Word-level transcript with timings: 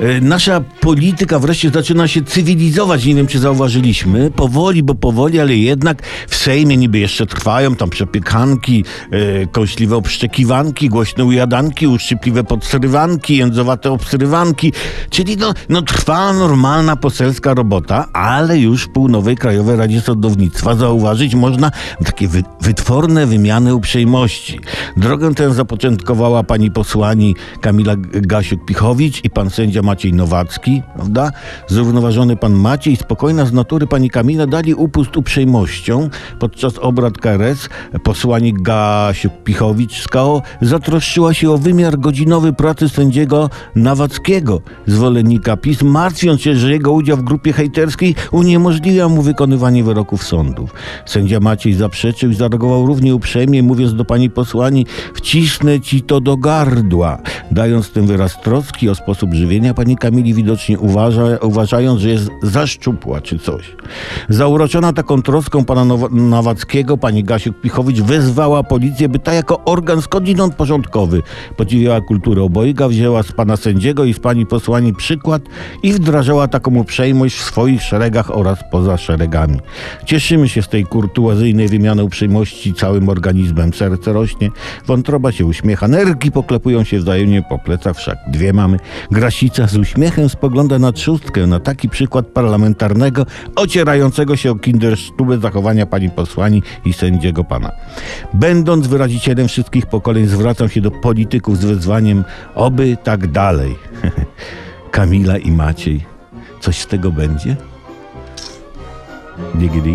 E, 0.00 0.20
Nasza 0.20 0.60
polityka 0.60 1.38
wreszcie 1.38 1.70
zaczyna 1.70 2.08
się 2.08 2.22
cywilizować. 2.22 3.04
Nie 3.04 3.14
wiem, 3.14 3.26
czy 3.26 3.38
zauważyliśmy. 3.38 4.30
Powoli, 4.30 4.82
bo 4.82 4.94
powoli, 4.94 5.40
ale 5.40 5.56
jednak 5.56 6.02
w 6.28 6.36
Sejmie 6.36 6.76
niby 6.76 6.98
jeszcze 6.98 7.26
trwają 7.26 7.76
tam 7.76 7.90
przepiekanki, 7.90 8.84
e, 9.10 9.46
kąśliwe 9.46 9.96
obszczekiwanki, 9.96 10.88
głośne 10.88 11.24
ujadanki, 11.24 11.86
uszczypliwe 11.86 12.44
podsyrywanki, 12.44 13.36
jędzowate 13.36 13.90
obsyrywanki. 13.92 14.72
Czyli 15.10 15.36
no, 15.36 15.54
no 15.68 15.82
trwa 15.82 16.32
normalna 16.32 16.96
poselska 16.96 17.54
robota, 17.54 18.08
ale 18.12 18.58
już 18.58 18.84
w 18.84 18.88
półnowej 18.88 19.36
Krajowej 19.36 19.76
Radzie 19.76 20.00
Sądownictwa 20.00 20.74
zauważyć 20.74 21.34
można 21.34 21.70
takie 22.04 22.28
wy, 22.28 22.42
wytworne 22.60 23.26
wymiany 23.26 23.74
uprzejmości. 23.74 24.60
Drogę 24.96 25.34
tę 25.34 25.54
zapoczątkowała 25.54 26.42
pani 26.42 26.70
posłani 26.70 27.36
Kamila 27.60 27.96
Gasiuk-Pichowicz 27.96 29.20
i 29.24 29.30
pan 29.30 29.50
sędzia 29.50 29.82
Maciej 29.86 30.12
Nowacki, 30.12 30.82
prawda? 30.94 31.30
Zrównoważony 31.66 32.36
pan 32.36 32.52
Maciej, 32.52 32.96
spokojna 32.96 33.46
z 33.46 33.52
natury 33.52 33.86
pani 33.86 34.10
Kamila 34.10 34.46
dali 34.46 34.74
upust 34.74 35.16
uprzejmością. 35.16 36.08
Podczas 36.38 36.78
obrad 36.78 37.18
KRS 37.18 37.68
posłani 38.02 38.54
Gasiuk-Pichowicz 38.54 40.02
z 40.02 40.08
KO 40.08 40.42
zatroszczyła 40.60 41.34
się 41.34 41.50
o 41.50 41.58
wymiar 41.58 41.98
godzinowy 41.98 42.52
pracy 42.52 42.88
sędziego 42.88 43.50
Nawackiego, 43.74 44.60
zwolennika 44.86 45.56
PiS, 45.56 45.82
martwiąc 45.82 46.40
się, 46.42 46.56
że 46.56 46.72
jego 46.72 46.92
udział 46.92 47.16
w 47.16 47.22
grupie 47.22 47.52
hejterskiej 47.52 48.14
uniemożliwia 48.30 49.08
mu 49.08 49.22
wykonywanie 49.22 49.84
wyroków 49.84 50.24
sądów. 50.24 50.74
Sędzia 51.06 51.40
Maciej 51.40 51.74
zaprzeczył 51.74 52.30
i 52.30 52.34
zareagował 52.34 52.86
równie 52.86 53.14
uprzejmie, 53.14 53.62
mówiąc 53.62 53.94
do 53.94 54.04
pani 54.04 54.30
posłani, 54.30 54.86
wcisnę 55.14 55.80
ci 55.80 56.02
to 56.02 56.20
do 56.20 56.36
gardła, 56.36 57.18
dając 57.50 57.90
tym 57.90 58.06
wyraz 58.06 58.40
troski 58.40 58.88
o 58.88 58.94
sposób 58.94 59.34
żywienia 59.34 59.74
pani 59.76 59.96
Kamili 59.96 60.34
widocznie 60.34 60.78
uważa, 60.78 61.22
uważając, 61.42 62.00
że 62.00 62.08
jest 62.08 62.30
zaszczupła 62.42 63.20
czy 63.20 63.38
coś. 63.38 63.76
Zauroczona 64.28 64.92
taką 64.92 65.22
troską 65.22 65.64
pana 65.64 65.84
Now- 65.84 66.12
Nawackiego, 66.12 66.98
pani 66.98 67.24
Gasiuk-Pichowicz 67.24 68.02
wezwała 68.02 68.62
policję, 68.62 69.08
by 69.08 69.18
ta 69.18 69.32
jako 69.32 69.64
organ 69.64 70.02
skądinąd 70.02 70.54
porządkowy 70.54 71.22
podziwiała 71.56 72.00
kulturę 72.00 72.42
obojga, 72.42 72.88
wzięła 72.88 73.22
z 73.22 73.32
pana 73.32 73.56
sędziego 73.56 74.04
i 74.04 74.14
z 74.14 74.18
pani 74.18 74.46
posłani 74.46 74.94
przykład 74.94 75.42
i 75.82 75.92
wdrażała 75.92 76.48
taką 76.48 76.74
uprzejmość 76.74 77.36
w 77.36 77.44
swoich 77.44 77.82
szeregach 77.82 78.36
oraz 78.36 78.58
poza 78.70 78.96
szeregami. 78.96 79.58
Cieszymy 80.04 80.48
się 80.48 80.62
z 80.62 80.68
tej 80.68 80.84
kurtuazyjnej 80.84 81.68
wymiany 81.68 82.04
uprzejmości 82.04 82.74
całym 82.74 83.08
organizmem. 83.08 83.72
Serce 83.72 84.12
rośnie, 84.12 84.50
wątroba 84.86 85.32
się 85.32 85.46
uśmiecha, 85.46 85.88
nerki 85.88 86.32
poklepują 86.32 86.84
się 86.84 86.98
wzajemnie 86.98 87.42
po 87.48 87.58
plecach, 87.58 87.96
wszak 87.96 88.18
dwie 88.28 88.52
mamy. 88.52 88.78
Grasica 89.10 89.65
z 89.70 89.76
uśmiechem 89.76 90.28
spogląda 90.28 90.78
na 90.78 90.92
trzustkę, 90.92 91.46
na 91.46 91.60
taki 91.60 91.88
przykład 91.88 92.26
parlamentarnego, 92.26 93.26
ocierającego 93.56 94.36
się 94.36 94.50
o 94.50 94.54
kindersztubę 94.54 95.38
zachowania 95.38 95.86
pani 95.86 96.10
posłani 96.10 96.62
i 96.84 96.92
sędziego 96.92 97.44
pana. 97.44 97.72
Będąc 98.34 98.86
wyrazicielem 98.86 99.48
wszystkich 99.48 99.86
pokoleń, 99.86 100.26
zwracam 100.26 100.68
się 100.68 100.80
do 100.80 100.90
polityków 100.90 101.58
z 101.58 101.64
wezwaniem, 101.64 102.24
oby 102.54 102.96
tak 103.04 103.26
dalej. 103.26 103.76
Kamila 104.90 105.38
i 105.38 105.50
Maciej, 105.50 106.04
coś 106.60 106.78
z 106.78 106.86
tego 106.86 107.12
będzie? 107.12 107.56
Diggity. 109.54 109.94